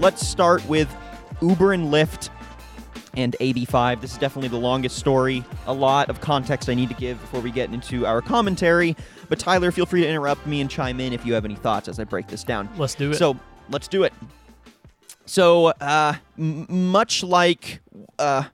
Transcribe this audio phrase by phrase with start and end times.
[0.00, 0.94] let's start with
[1.42, 2.30] Uber and Lyft
[3.14, 4.00] and AB5.
[4.00, 5.44] This is definitely the longest story.
[5.66, 8.96] A lot of context I need to give before we get into our commentary.
[9.28, 11.86] But Tyler, feel free to interrupt me and chime in if you have any thoughts
[11.86, 12.68] as I break this down.
[12.78, 13.16] Let's do it.
[13.16, 13.38] So
[13.68, 14.12] let's do it.
[15.26, 17.82] So, uh, m- much like,
[18.18, 18.44] uh,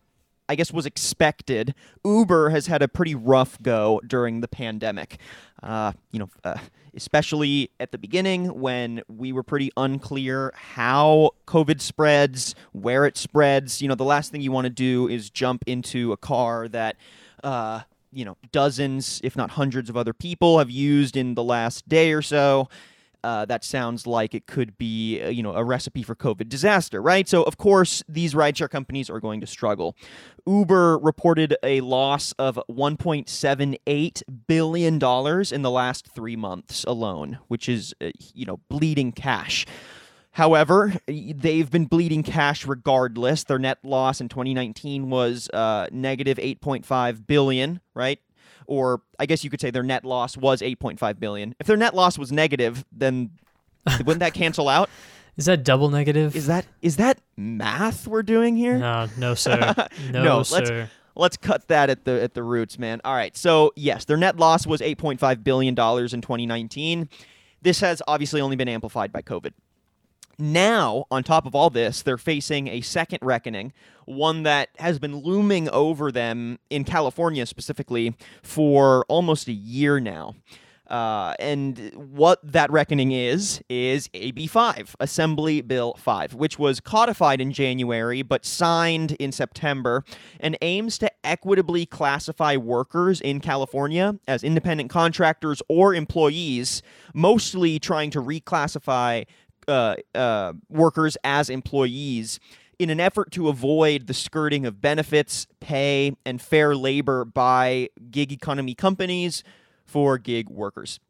[0.49, 1.75] I guess was expected,
[2.05, 5.19] Uber has had a pretty rough go during the pandemic.
[5.63, 6.59] Uh, you know, uh,
[6.95, 13.81] especially at the beginning when we were pretty unclear how COVID spreads, where it spreads.
[13.81, 16.97] You know, the last thing you want to do is jump into a car that.
[17.45, 17.81] Uh,
[18.13, 22.13] you know, dozens, if not hundreds of other people have used in the last day
[22.13, 22.67] or so.
[23.25, 27.03] Uh, that sounds like it could be, uh, you know, a recipe for COVID disaster,
[27.03, 27.29] right?
[27.29, 29.97] So, of course, these rideshare companies are going to struggle.
[30.47, 37.69] Uber reported a loss of 1.78 billion dollars in the last three months alone, which
[37.69, 39.67] is, uh, you know, bleeding cash.
[40.37, 43.45] However, they've been bleeding cash regardless.
[43.45, 48.21] Their net loss in 2019 was uh, negative 8.5 billion, right?
[48.69, 51.55] Or I guess you could say their net loss was 8.5 billion.
[51.61, 53.31] If their net loss was negative, then
[53.99, 54.89] wouldn't that cancel out?
[55.37, 56.35] Is that double negative?
[56.35, 58.79] Is that is that math we're doing here?
[58.79, 59.75] No, no, sir.
[60.11, 60.55] No, No, sir.
[60.57, 63.01] let's- Let's cut that at the at the roots, man.
[63.03, 63.35] All right.
[63.35, 67.09] So, yes, their net loss was 8.5 billion dollars in 2019.
[67.63, 69.53] This has obviously only been amplified by COVID.
[70.39, 73.73] Now, on top of all this, they're facing a second reckoning,
[74.05, 80.35] one that has been looming over them in California specifically for almost a year now.
[80.89, 87.51] Uh, and what that reckoning is, is AB5, Assembly Bill 5, which was codified in
[87.51, 90.05] January but signed in September
[90.39, 96.83] and aims to equitably classify workers in California as independent contractors or employees,
[97.13, 99.27] mostly trying to reclassify
[99.69, 102.41] uh, uh, workers as employees
[102.79, 108.33] in an effort to avoid the skirting of benefits, pay, and fair labor by gig
[108.33, 109.43] economy companies
[109.85, 111.01] for gig workers.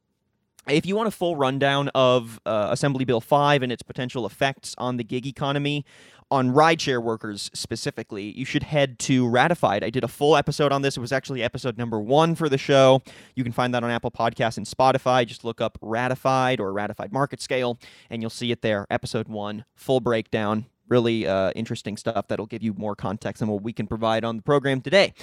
[0.69, 4.75] If you want a full rundown of uh, Assembly Bill 5 and its potential effects
[4.78, 5.84] on the gig economy,
[6.31, 9.84] on rideshare workers specifically, you should head to Ratified.
[9.84, 10.97] I did a full episode on this.
[10.97, 13.03] It was actually episode number one for the show.
[13.34, 15.26] You can find that on Apple Podcasts and Spotify.
[15.26, 17.78] Just look up Ratified or Ratified Market Scale,
[18.10, 18.87] and you'll see it there.
[18.91, 20.66] Episode one, full breakdown.
[20.88, 24.37] Really uh, interesting stuff that'll give you more context than what we can provide on
[24.37, 25.14] the program today.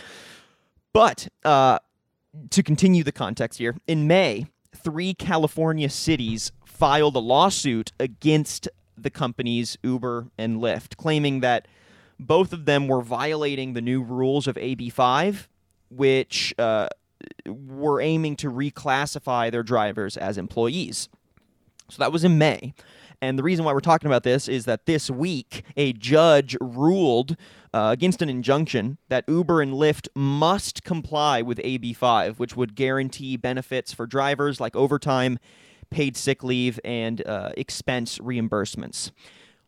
[0.93, 1.79] But uh,
[2.49, 8.67] to continue the context here, in May, three California cities filed a lawsuit against
[9.03, 11.67] the companies Uber and Lyft, claiming that
[12.19, 15.47] both of them were violating the new rules of AB5,
[15.89, 16.87] which uh,
[17.45, 21.09] were aiming to reclassify their drivers as employees.
[21.89, 22.73] So that was in May.
[23.21, 27.37] And the reason why we're talking about this is that this week, a judge ruled
[27.73, 33.37] uh, against an injunction that Uber and Lyft must comply with AB5, which would guarantee
[33.37, 35.39] benefits for drivers like overtime,
[35.93, 39.11] paid sick leave, and uh, expense reimbursements.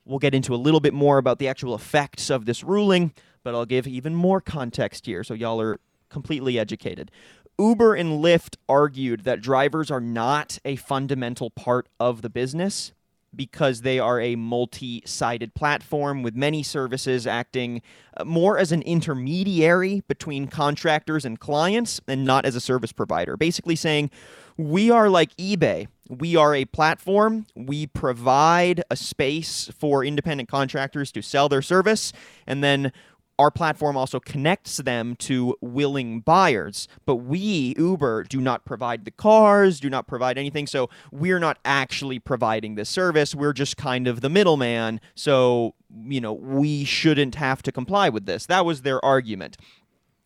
[0.03, 3.13] We'll get into a little bit more about the actual effects of this ruling,
[3.43, 7.11] but I'll give even more context here so y'all are completely educated.
[7.57, 12.91] Uber and Lyft argued that drivers are not a fundamental part of the business
[13.33, 17.81] because they are a multi sided platform with many services acting
[18.17, 23.37] uh, more as an intermediary between contractors and clients and not as a service provider.
[23.37, 24.09] Basically, saying
[24.57, 25.87] we are like eBay.
[26.09, 27.47] We are a platform.
[27.55, 32.13] We provide a space for independent contractors to sell their service,
[32.45, 32.91] and then
[33.37, 36.87] our platform also connects them to willing buyers.
[37.05, 40.67] But we, Uber, do not provide the cars, do not provide anything.
[40.67, 43.35] So we're not actually providing this service.
[43.35, 45.01] We're just kind of the middleman.
[45.15, 48.45] So, you know, we shouldn't have to comply with this.
[48.45, 49.57] That was their argument.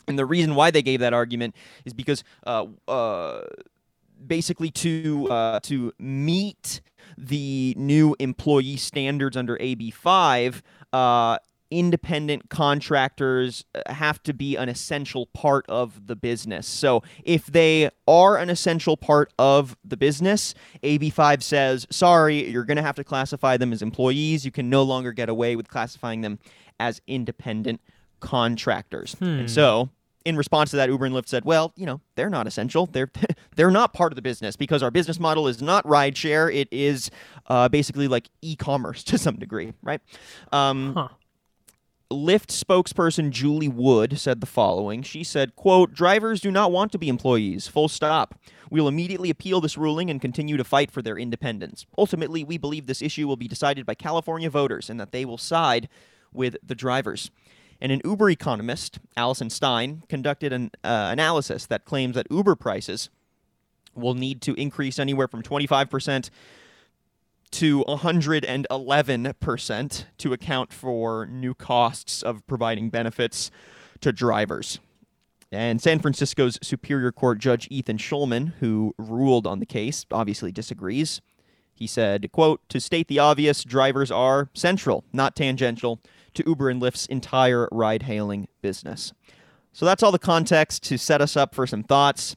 [0.07, 1.56] And the reason why they gave that argument
[1.86, 3.42] is because uh, uh,
[4.25, 6.81] basically to uh, to meet
[7.18, 10.62] the new employee standards under AB5,
[10.94, 11.38] uh,
[11.71, 16.68] independent contractors uh, have to be an essential part of the business.
[16.68, 22.77] So if they are an essential part of the business, AB5 says, sorry, you're going
[22.77, 24.45] to have to classify them as employees.
[24.45, 26.39] You can no longer get away with classifying them
[26.80, 27.81] as independent
[28.19, 29.15] contractors.
[29.39, 29.89] And so
[30.29, 32.85] in response to that, Uber and Lyft said, "Well, you know, they're not essential.
[32.85, 33.11] They're
[33.55, 36.53] they're not part of the business because our business model is not rideshare.
[36.53, 37.11] It is
[37.47, 40.01] uh, basically like e-commerce to some degree, right?"
[40.51, 41.09] Um, Huh.
[42.11, 45.03] Lyft spokesperson Julie Wood said the following.
[45.03, 48.33] She said, quote, drivers do not want to be employees, full stop.
[48.71, 51.85] We will immediately appeal this ruling and continue to fight for their independence.
[51.99, 55.37] Ultimately, we believe this issue will be decided by California voters and that they will
[55.37, 55.87] side
[56.33, 57.29] with the drivers.
[57.81, 63.09] And an Uber economist, Allison Stein, conducted an uh, analysis that claims that Uber prices
[63.95, 66.29] will need to increase anywhere from 25%
[67.51, 73.49] to 111% to account for new costs of providing benefits
[74.01, 74.79] to drivers.
[75.51, 81.21] And San Francisco's Superior Court Judge Ethan Schulman, who ruled on the case, obviously disagrees.
[81.73, 85.99] He said, quote, to state the obvious, drivers are central, not tangential,
[86.39, 89.13] to Uber and Lyft's entire ride hailing business.
[89.74, 92.36] So that's all the context to set us up for some thoughts.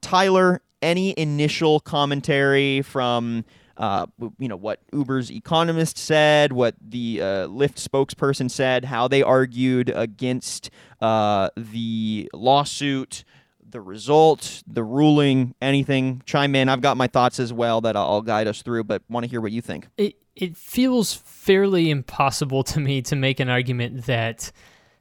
[0.00, 3.44] Tyler, any initial commentary from
[3.76, 4.06] uh,
[4.38, 9.90] you know what Uber's economist said, what the uh, Lyft spokesperson said, how they argued
[9.94, 10.68] against
[11.00, 13.24] uh, the lawsuit,
[13.66, 16.22] the result, the ruling, anything.
[16.26, 16.68] Chime in.
[16.68, 19.40] I've got my thoughts as well that I'll guide us through, but want to hear
[19.40, 19.88] what you think.
[19.96, 24.52] It it feels fairly impossible to me to make an argument that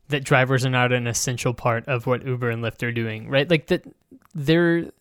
[0.09, 3.49] that drivers are not an essential part of what Uber and Lyft are doing, right?
[3.49, 3.83] Like that
[4.33, 4.91] they're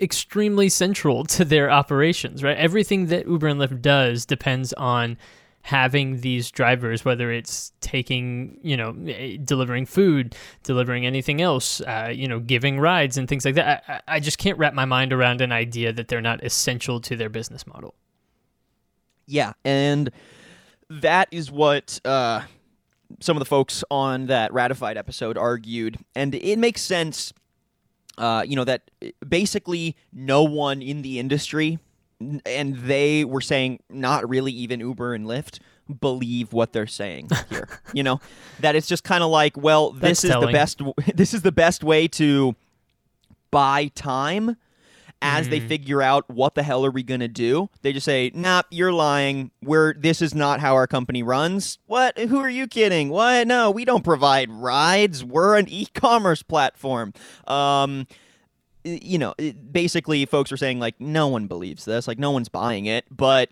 [0.00, 2.56] extremely central to their operations, right?
[2.56, 5.16] Everything that Uber and Lyft does depends on
[5.62, 10.34] having these drivers, whether it's taking, you know, eh, delivering food,
[10.64, 13.84] delivering anything else, uh, you know, giving rides and things like that.
[13.88, 17.16] I, I just can't wrap my mind around an idea that they're not essential to
[17.16, 17.94] their business model.
[19.32, 20.10] Yeah, and
[20.90, 22.42] that is what uh,
[23.20, 27.32] some of the folks on that ratified episode argued, and it makes sense
[28.18, 28.90] uh, you know, that
[29.26, 31.78] basically no one in the industry,
[32.46, 35.58] and they were saying not really even Uber and Lyft
[36.00, 37.68] believe what they're saying here.
[37.92, 38.20] you know,
[38.60, 40.46] that it's just kind of like, well, this That's is telling.
[40.48, 40.82] the best.
[41.14, 42.54] This is the best way to
[43.50, 44.56] buy time.
[45.24, 45.68] As they Mhm.
[45.68, 49.52] figure out what the hell are we gonna do, they just say, "Nah, you're lying.
[49.62, 52.18] We're this is not how our company runs." What?
[52.18, 53.08] Who are you kidding?
[53.08, 53.46] What?
[53.46, 55.24] No, we don't provide rides.
[55.24, 57.12] We're an e-commerce platform.
[57.46, 58.06] Um,
[58.84, 59.32] you know,
[59.70, 62.08] basically, folks are saying like, no one believes this.
[62.08, 63.50] Like, no one's buying it, but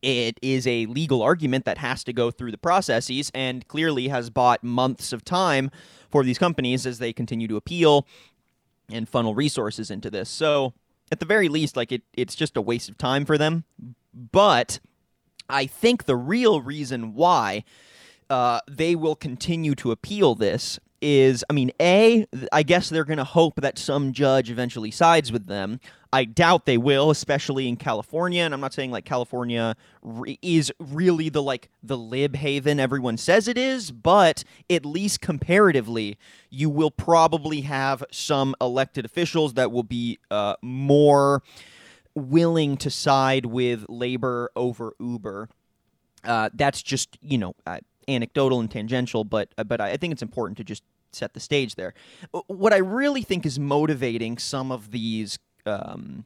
[0.00, 4.30] it is a legal argument that has to go through the processes and clearly has
[4.30, 5.70] bought months of time
[6.08, 8.06] for these companies as they continue to appeal
[8.90, 10.28] and funnel resources into this.
[10.28, 10.74] So,
[11.10, 13.64] at the very least, like it, it's just a waste of time for them.
[14.12, 14.78] But
[15.48, 17.64] I think the real reason why
[18.28, 23.18] uh, they will continue to appeal this is, I mean, A, I guess they're going
[23.18, 25.80] to hope that some judge eventually sides with them.
[26.12, 28.42] I doubt they will, especially in California.
[28.42, 33.16] And I'm not saying like California re- is really the like the lib haven everyone
[33.18, 36.16] says it is, but at least comparatively,
[36.50, 41.42] you will probably have some elected officials that will be uh, more
[42.14, 45.48] willing to side with labor over Uber.
[46.24, 50.22] Uh, that's just you know uh, anecdotal and tangential, but uh, but I think it's
[50.22, 50.82] important to just
[51.12, 51.94] set the stage there.
[52.46, 55.38] What I really think is motivating some of these.
[55.66, 56.24] Um,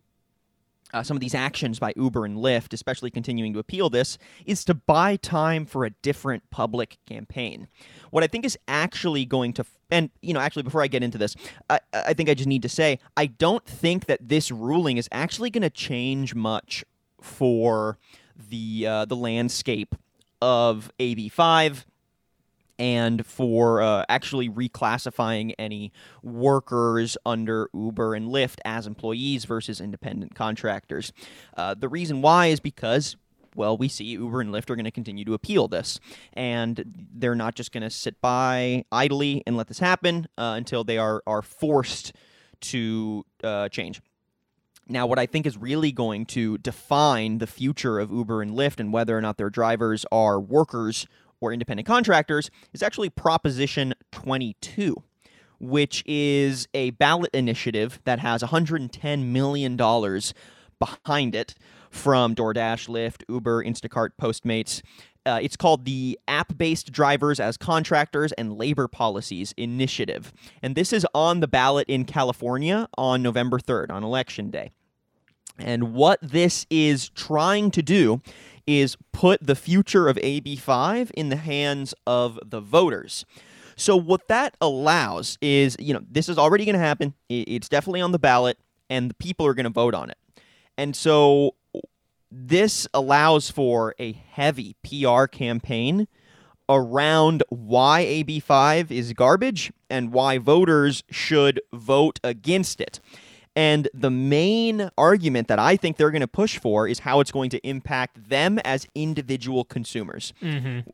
[0.95, 4.63] uh, some of these actions by Uber and Lyft, especially continuing to appeal this, is
[4.67, 7.67] to buy time for a different public campaign.
[8.11, 11.17] What I think is actually going to, and you know, actually, before I get into
[11.17, 11.35] this,
[11.71, 15.09] I, I think I just need to say I don't think that this ruling is
[15.13, 16.85] actually going to change much
[17.23, 17.97] for
[18.37, 19.95] the uh, the landscape
[20.43, 21.85] of AB5
[22.79, 30.35] and for uh, actually reclassifying any workers under Uber and Lyft as employees versus independent
[30.35, 31.13] contractors.
[31.57, 33.17] Uh, the reason why is because
[33.55, 36.01] well, we see Uber and Lyft are going to continue to appeal this,
[36.33, 36.83] and
[37.15, 40.97] they're not just going to sit by idly and let this happen uh, until they
[40.97, 42.15] are are forced
[42.63, 44.01] to uh, change.
[44.89, 48.81] Now, what I think is really going to define the future of Uber and Lyft
[48.81, 51.07] and whether or not their drivers are workers
[51.41, 55.03] or independent contractors is actually Proposition 22,
[55.61, 61.55] which is a ballot initiative that has $110 million behind it
[61.91, 64.83] from DoorDash, Lyft, Uber, Instacart, Postmates.
[65.25, 70.33] Uh, it's called the App Based Drivers as Contractors and Labor Policies Initiative.
[70.63, 74.71] And this is on the ballot in California on November 3rd, on Election Day.
[75.59, 78.21] And what this is trying to do
[78.67, 83.25] is put the future of AB5 in the hands of the voters.
[83.77, 87.15] So, what that allows is, you know, this is already going to happen.
[87.29, 88.59] It's definitely on the ballot,
[88.91, 90.19] and the people are going to vote on it.
[90.77, 91.55] And so,
[92.35, 96.09] this allows for a heavy PR campaign
[96.69, 103.01] around why AB5 is garbage and why voters should vote against it.
[103.55, 107.31] And the main argument that I think they're going to push for is how it's
[107.31, 110.33] going to impact them as individual consumers.
[110.41, 110.89] Mm-hmm.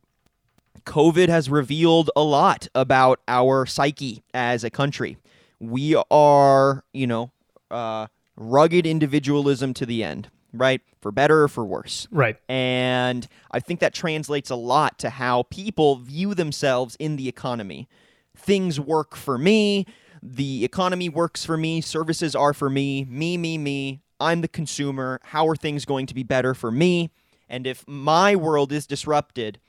[0.85, 5.19] COVID has revealed a lot about our psyche as a country.
[5.61, 7.31] We are, you know,
[7.71, 10.81] uh, rugged individualism to the end, right?
[11.01, 12.07] For better or for worse.
[12.11, 12.37] Right.
[12.49, 17.89] And I think that translates a lot to how people view themselves in the economy.
[18.37, 19.87] Things work for me,
[20.23, 24.01] the economy works for me, services are for me, me, me, me.
[24.21, 25.21] I'm the consumer.
[25.23, 27.11] How are things going to be better for me?
[27.49, 29.61] And if my world is disrupted,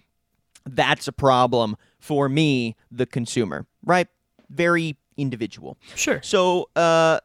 [0.65, 4.07] that's a problem for me, the consumer, right?
[4.49, 5.77] Very individual.
[5.95, 6.21] Sure.
[6.23, 7.19] So, uh,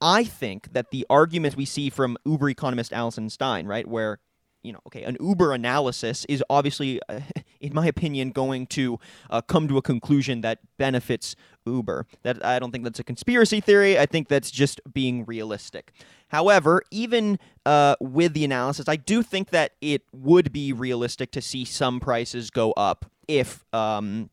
[0.00, 4.18] I think that the argument we see from Uber economist Alison Stein, right, where
[4.66, 7.20] you know, okay, an Uber analysis is obviously, uh,
[7.60, 8.98] in my opinion, going to
[9.30, 12.06] uh, come to a conclusion that benefits Uber.
[12.24, 13.96] That I don't think that's a conspiracy theory.
[13.96, 15.92] I think that's just being realistic.
[16.28, 21.40] However, even uh, with the analysis, I do think that it would be realistic to
[21.40, 24.30] see some prices go up if um,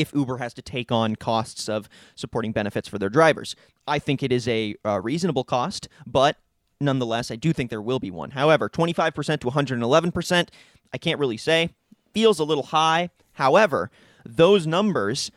[0.00, 3.54] if Uber has to take on costs of supporting benefits for their drivers.
[3.86, 6.36] I think it is a uh, reasonable cost, but
[6.80, 8.30] nonetheless, I do think there will be one.
[8.30, 10.48] However, 25% to 111%,
[10.92, 11.70] I can't really say.
[12.12, 13.10] Feels a little high.
[13.34, 13.90] However,
[14.24, 15.30] those numbers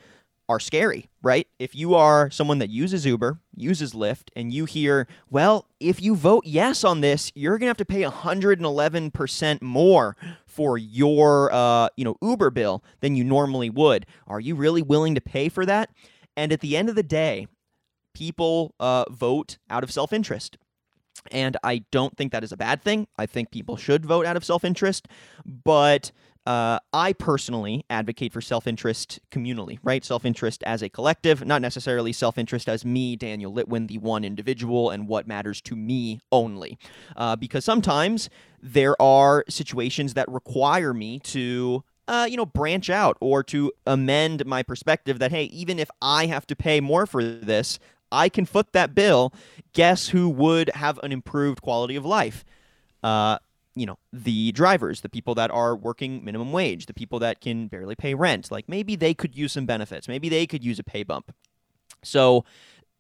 [0.54, 1.48] are scary, right?
[1.58, 6.16] If you are someone that uses Uber, uses Lyft, and you hear, well, if you
[6.16, 11.90] vote yes on this, you're going to have to pay 111% more for your uh,
[11.98, 14.06] you know, Uber bill than you normally would.
[14.28, 15.90] Are you really willing to pay for that?
[16.38, 17.48] And at the end of the day,
[18.14, 20.58] people uh, vote out of self-interest.
[21.32, 23.08] And I don't think that is a bad thing.
[23.18, 25.08] I think people should vote out of self interest.
[25.46, 26.12] But
[26.46, 30.04] uh, I personally advocate for self interest communally, right?
[30.04, 34.24] Self interest as a collective, not necessarily self interest as me, Daniel Litwin, the one
[34.24, 36.78] individual, and what matters to me only.
[37.16, 38.30] Uh, because sometimes
[38.62, 44.46] there are situations that require me to uh, you know, branch out or to amend
[44.46, 47.80] my perspective that, hey, even if I have to pay more for this,
[48.12, 49.34] I can foot that bill.
[49.74, 52.44] Guess who would have an improved quality of life?
[53.02, 53.38] Uh,
[53.76, 57.68] you know, the drivers, the people that are working minimum wage, the people that can
[57.68, 58.52] barely pay rent.
[58.52, 60.08] Like maybe they could use some benefits.
[60.08, 61.34] Maybe they could use a pay bump.
[62.04, 62.46] So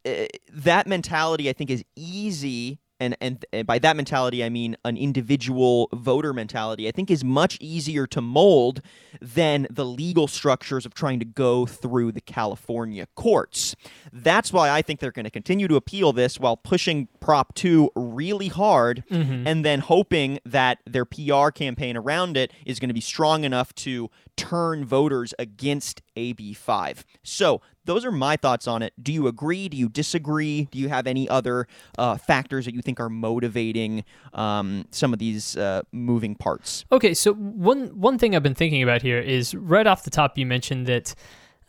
[0.06, 4.76] uh, that mentality, I think, is easy and, and and by that mentality I mean
[4.86, 8.82] an individual voter mentality, I think is much easier to mold
[9.22, 13.76] than the legal structures of trying to go through the California courts.
[14.12, 17.92] That's why I think they're going to continue to appeal this while pushing Prop 2
[17.96, 19.44] really hard Mhm.
[19.46, 23.74] and then hoping that their PR campaign around it is going to be strong enough
[23.76, 27.04] to turn voters against AB5.
[27.24, 28.94] So, those are my thoughts on it.
[29.02, 29.68] Do you agree?
[29.70, 30.68] Do you disagree?
[30.72, 35.20] Do you have any other uh, factors that you think are motivating um, some of
[35.20, 36.86] these uh, moving parts?
[36.92, 40.38] Okay, so one one thing I've been thinking about here is right off the top
[40.38, 41.14] you mentioned that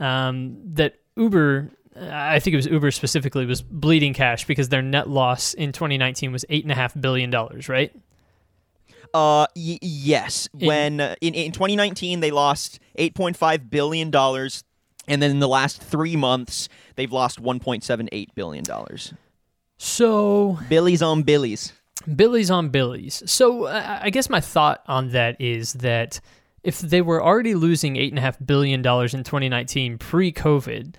[0.00, 5.08] um, that Uber, I think it was Uber specifically, was bleeding cash because their net
[5.08, 7.94] loss in 2019 was eight and a half billion dollars, right?
[9.12, 10.48] Uh, y- yes.
[10.58, 14.64] In- when uh, in in 2019 they lost 8.5 billion dollars,
[15.08, 19.14] and then in the last three months they've lost 1.78 billion dollars.
[19.76, 21.72] So Billies on billies.
[22.14, 23.22] Billy's on Billy's.
[23.26, 26.20] So uh, I guess my thought on that is that
[26.62, 30.94] if they were already losing eight and a half billion dollars in 2019 pre-COVID,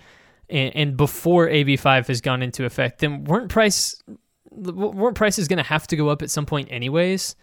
[0.48, 4.02] and, and before AB5 has gone into effect, then weren't price
[4.50, 7.36] weren't prices going to have to go up at some point anyways?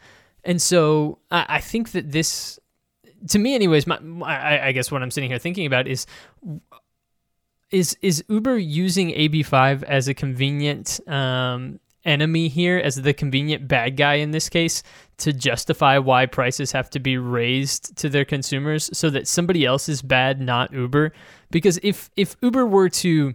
[0.44, 2.60] And so I, I think that this,
[3.30, 6.06] to me, anyways, my, I, I guess what I'm sitting here thinking about is
[7.72, 13.98] is is Uber using AB5 as a convenient um, enemy here, as the convenient bad
[13.98, 14.84] guy in this case,
[15.18, 19.90] to justify why prices have to be raised to their consumers, so that somebody else
[19.90, 21.14] is bad, not Uber?
[21.50, 23.34] Because if if Uber were to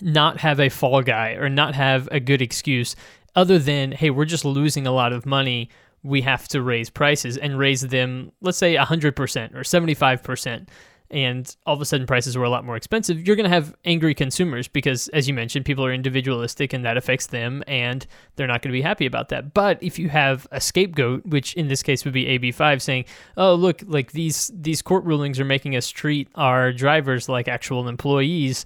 [0.00, 2.96] not have a fall guy or not have a good excuse
[3.36, 5.68] other than hey we're just losing a lot of money
[6.04, 10.68] we have to raise prices and raise them let's say 100% or 75%
[11.10, 13.24] and all of a sudden prices were a lot more expensive.
[13.24, 16.96] You're going to have angry consumers because as you mentioned people are individualistic and that
[16.96, 18.06] affects them and
[18.36, 19.54] they're not going to be happy about that.
[19.54, 23.04] But if you have a scapegoat which in this case would be AB5 saying
[23.36, 27.88] oh look like these these court rulings are making us treat our drivers like actual
[27.88, 28.64] employees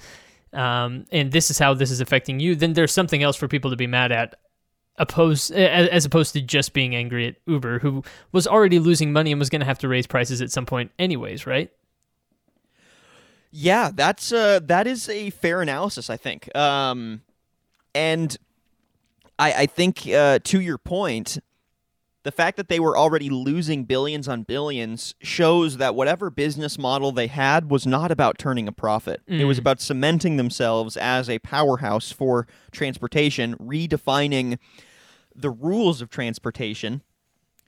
[0.52, 3.70] um, and this is how this is affecting you, then there's something else for people
[3.70, 4.36] to be mad at,
[4.98, 8.02] opposed as, opposed to just being angry at Uber, who
[8.32, 10.90] was already losing money and was going to have to raise prices at some point,
[10.98, 11.70] anyways, right?
[13.50, 16.54] Yeah, that's uh that is a fair analysis, I think.
[16.54, 17.22] Um
[17.94, 18.36] and
[19.38, 21.38] I I think uh to your point,
[22.24, 27.10] the fact that they were already losing billions on billions shows that whatever business model
[27.10, 29.22] they had was not about turning a profit.
[29.26, 29.60] It was Mm.
[29.60, 34.58] about cementing themselves as a powerhouse for transportation, redefining
[35.40, 37.02] the rules of transportation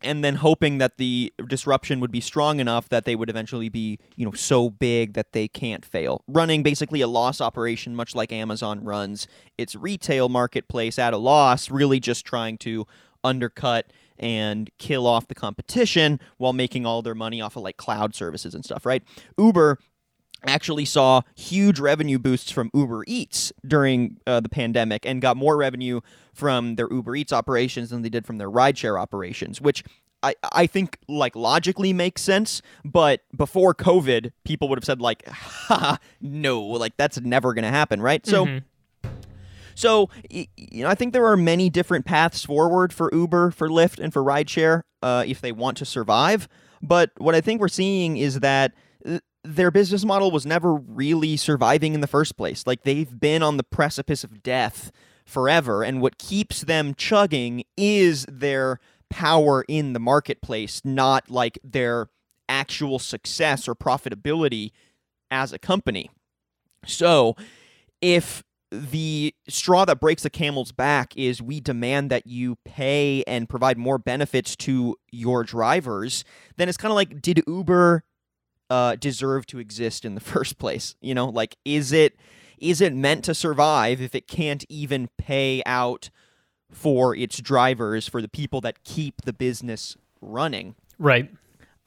[0.03, 3.99] and then hoping that the disruption would be strong enough that they would eventually be,
[4.17, 6.25] you know, so big that they can't fail.
[6.27, 11.71] Running basically a loss operation much like Amazon runs its retail marketplace at a loss,
[11.71, 12.87] really just trying to
[13.23, 18.15] undercut and kill off the competition while making all their money off of like cloud
[18.15, 19.03] services and stuff, right?
[19.39, 19.79] Uber
[20.47, 25.57] actually saw huge revenue boosts from Uber Eats during uh, the pandemic and got more
[25.57, 26.01] revenue
[26.33, 29.85] from their Uber Eats operations than they did from their rideshare operations, which
[30.23, 35.27] I, I think like logically makes sense, but before COVID, people would have said like,
[35.29, 38.25] ha, no, like that's never going to happen, right?
[38.27, 38.63] So Mhm.
[39.75, 43.69] so, y- you know, I think there are many different paths forward for Uber, for
[43.69, 46.49] Lyft, and for rideshare uh, if they want to survive.
[46.83, 48.73] But what I think we're seeing is that
[49.57, 52.67] their business model was never really surviving in the first place.
[52.67, 54.93] Like they've been on the precipice of death
[55.25, 62.09] forever, and what keeps them chugging is their power in the marketplace, not like their
[62.49, 64.71] actual success or profitability
[65.31, 66.11] as a company.
[66.87, 67.37] So,
[68.01, 68.43] if
[68.73, 73.77] the straw that breaks the camel's back is we demand that you pay and provide
[73.77, 76.25] more benefits to your drivers,
[76.57, 78.05] then it's kind of like, did Uber
[78.71, 80.95] uh, deserve to exist in the first place?
[81.01, 82.17] You know, like, is it
[82.59, 86.11] is it meant to survive if it can't even pay out
[86.71, 90.75] for its drivers for the people that keep the business running?
[90.99, 91.31] Right.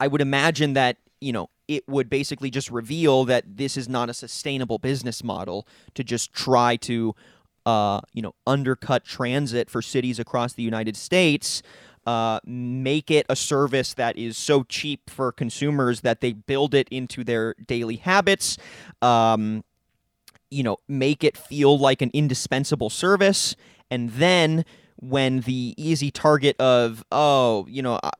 [0.00, 4.10] I would imagine that, you know, it would basically just reveal that this is not
[4.10, 7.14] a sustainable business model to just try to,
[7.64, 11.62] uh, you know, undercut transit for cities across the United States,
[12.06, 16.88] uh, make it a service that is so cheap for consumers that they build it
[16.90, 18.58] into their daily habits.
[19.02, 19.64] Um,
[20.50, 23.56] you know, make it feel like an indispensable service.
[23.90, 24.64] And then
[24.96, 28.10] when the easy target of, oh, you know, uh,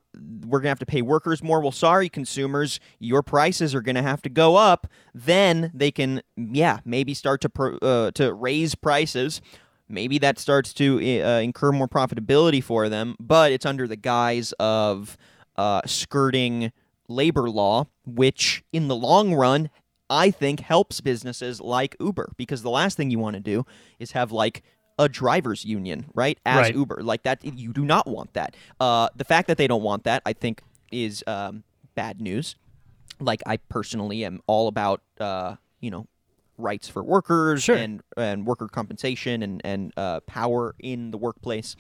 [0.47, 1.61] we're going to have to pay workers more.
[1.61, 4.87] Well, sorry, consumers, your prices are going to have to go up.
[5.15, 9.41] Then they can, yeah, maybe start to uh, to raise prices.
[9.89, 14.53] Maybe that starts to uh, incur more profitability for them, but it's under the guise
[14.59, 15.17] of
[15.57, 16.73] uh, skirting
[17.09, 19.71] labor law, which in the long run
[20.09, 23.65] I think helps businesses like Uber because the last thing you want to do
[23.99, 24.63] is have like
[24.99, 26.39] a drivers union, right?
[26.45, 26.75] As Right.
[26.75, 28.55] Uber, like that, you do not want that.
[28.79, 32.57] Uh, the fact that they don't want that, I think, is um, bad news.
[33.21, 36.07] Like I personally am all about, uh, you know,
[36.59, 37.77] rights for workers Sure.
[37.77, 41.77] and and worker compensation and and uh, power in the workplace.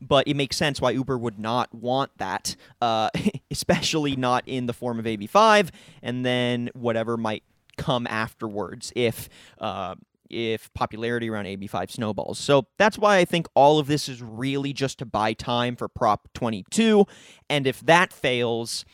[0.00, 3.10] But it makes sense why Uber would not want that, uh,
[3.50, 5.70] especially not in the form of AB5,
[6.02, 7.42] and then whatever might
[7.76, 9.28] come afterwards if.
[9.60, 9.94] Uh,
[10.30, 12.38] if popularity around AB5 snowballs.
[12.38, 15.88] So that's why I think all of this is really just to buy time for
[15.88, 17.06] Prop 22.
[17.48, 18.84] And if that fails,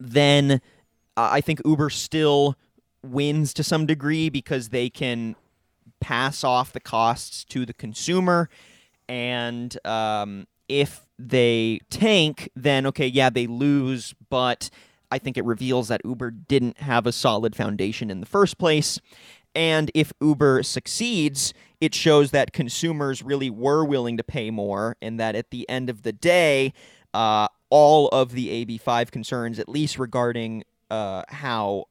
[0.00, 0.62] then
[1.14, 2.56] I think Uber still
[3.10, 5.36] wins to some degree because they can
[6.00, 8.48] pass off the costs to the consumer.
[9.08, 14.70] And um, if they tank, then okay, yeah, they lose, but
[15.10, 19.00] I think it reveals that Uber didn't have a solid foundation in the first place.
[19.54, 25.18] And if Uber succeeds, it shows that consumers really were willing to pay more, and
[25.18, 26.74] that at the end of the day,
[27.14, 31.86] uh, all of the AB5 concerns, at least regarding uh, how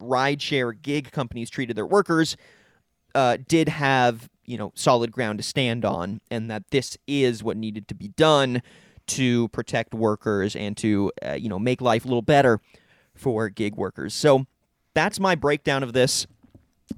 [0.00, 2.36] rideshare gig companies treated their workers,
[3.14, 7.56] uh, did have you know solid ground to stand on, and that this is what
[7.56, 8.62] needed to be done
[9.06, 12.60] to protect workers and to uh, you know make life a little better
[13.14, 14.14] for gig workers.
[14.14, 14.46] So
[14.94, 16.26] that's my breakdown of this.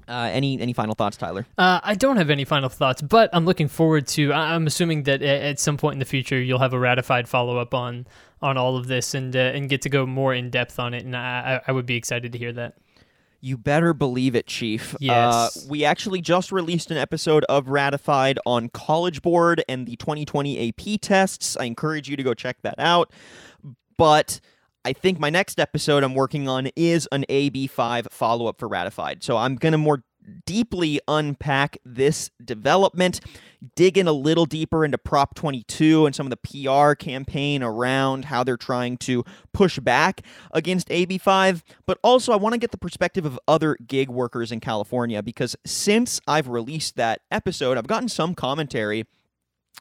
[0.07, 1.47] Uh, any any final thoughts, Tyler?
[1.57, 4.31] Uh, I don't have any final thoughts, but I'm looking forward to.
[4.31, 7.73] I'm assuming that at some point in the future you'll have a ratified follow up
[7.73, 8.05] on
[8.41, 11.05] on all of this and uh, and get to go more in depth on it,
[11.05, 12.75] and I I would be excited to hear that.
[13.41, 14.95] You better believe it, Chief.
[14.99, 15.57] Yes.
[15.57, 20.69] Uh, we actually just released an episode of Ratified on College Board and the 2020
[20.69, 21.55] AP tests.
[21.57, 23.13] I encourage you to go check that out.
[23.97, 24.39] But
[24.83, 29.23] I think my next episode I'm working on is an AB5 follow up for Ratified.
[29.23, 30.03] So I'm going to more
[30.45, 33.19] deeply unpack this development,
[33.75, 38.25] dig in a little deeper into Prop 22 and some of the PR campaign around
[38.25, 41.63] how they're trying to push back against AB5.
[41.85, 45.55] But also, I want to get the perspective of other gig workers in California because
[45.65, 49.05] since I've released that episode, I've gotten some commentary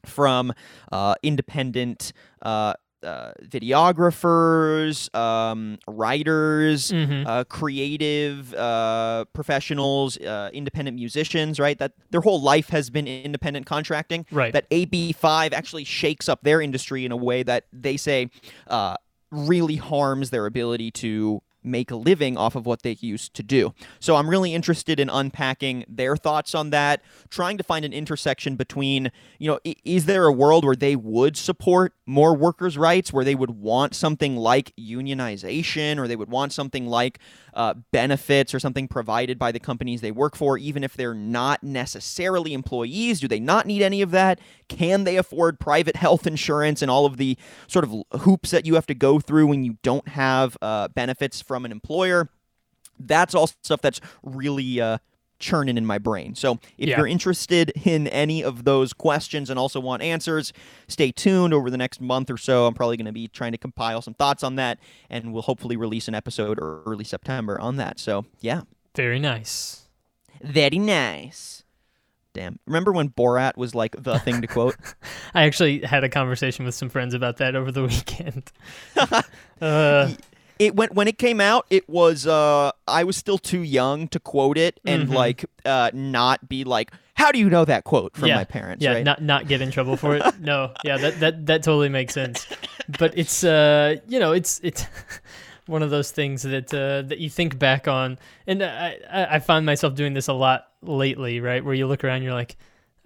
[0.05, 0.53] from
[0.92, 7.26] uh, independent uh, uh, videographers, um, writers, Mhm.
[7.26, 11.78] uh, creative uh, professionals, uh, independent musicians, right?
[11.78, 14.26] That their whole life has been independent contracting.
[14.30, 14.52] Right.
[14.52, 18.30] That AB5 actually shakes up their industry in a way that they say
[18.66, 18.96] uh,
[19.30, 23.74] really harms their ability to make a living off of what they used to do.
[24.00, 28.57] So I'm really interested in unpacking their thoughts on that, trying to find an intersection
[28.57, 33.24] between, you know, is there a world where they would support more workers' rights, where
[33.24, 37.18] they would want something like unionization, or they would want something like
[37.54, 41.62] uh, benefits or something provided by the companies they work for, even if they're not
[41.62, 43.20] necessarily employees?
[43.20, 44.40] Do they not need any of that?
[44.68, 48.74] Can they afford private health insurance and all of the sort of hoops that you
[48.74, 52.29] have to go through when you don't have uh, benefits from an employer?
[52.99, 54.99] That's all stuff that's really uh,
[55.38, 56.35] churning in my brain.
[56.35, 56.97] So if Yeah.
[56.99, 60.53] you're interested in any of those questions and also want answers,
[60.88, 62.66] stay tuned over the next month or so.
[62.66, 65.77] I'm probably going to be trying to compile some thoughts on that, and we'll hopefully
[65.77, 68.01] release an episode or early September on that.
[68.01, 68.62] So yeah,
[68.97, 69.83] Very nice.
[70.42, 71.62] very nice.
[72.35, 72.59] Damn.
[72.66, 74.77] Remember when Borat was like the thing to quote?
[75.35, 78.53] I actually had a conversation with some friends about that over the weekend.
[79.61, 80.11] uh,
[80.59, 84.21] it when when it came out, it was uh I was still too young to
[84.21, 85.14] quote it and Mhm.
[85.14, 88.83] like uh not be like, how do you know that quote from yeah, my parents?
[88.83, 89.05] Yeah, right?
[89.05, 90.23] not not get in trouble for it.
[90.40, 92.47] no, yeah, that that that totally makes sense.
[92.99, 94.85] But it's uh, you know, it's it's
[95.66, 99.38] one of those things that uh, that you think back on, and I I I
[99.40, 101.64] find myself doing this a lot lately, right?
[101.64, 102.57] Where you look around, you're like,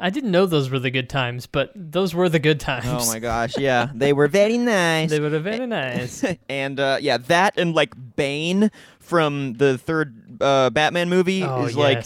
[0.03, 2.87] I didn't know those were the good times, but those were the good times.
[2.89, 5.11] Oh my gosh, yeah, they were very nice.
[5.11, 6.25] They were very nice.
[6.49, 11.77] and uh, yeah, that and like Bane from the third uh, Batman movie Oh is
[11.77, 12.05] like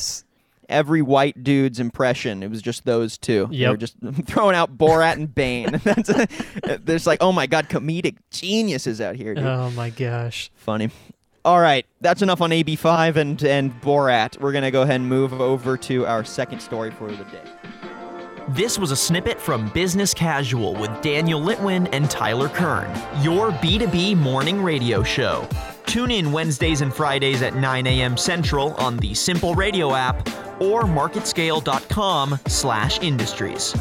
[0.69, 2.43] every white dude's impression.
[2.43, 3.49] It was just those two.
[3.51, 5.81] They were just throwing out Borat and Bane.
[5.83, 6.11] That's
[6.85, 9.45] there's like, oh my god, comedic geniuses out here, dude.
[9.45, 10.51] Oh my gosh.
[10.57, 10.91] Funny.
[11.47, 14.39] All right, that's enough on AB5 and and Borat.
[14.39, 17.45] We're gonna go ahead and move over to our second story for the day.
[18.51, 22.89] This was a snippet from Business Casual with Daniel Litwin and Tyler Kern,
[23.21, 25.49] your B2B morning radio show.
[25.85, 28.17] Tune in Wednesdays and Fridays at 9 a.m.
[28.17, 30.29] Central on the Simple Radio app
[30.61, 33.75] or marketscale.com slash industries.